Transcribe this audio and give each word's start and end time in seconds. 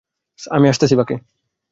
আমি 0.51 0.65
আসতেছি, 0.69 0.95
বাকে। 0.95 1.15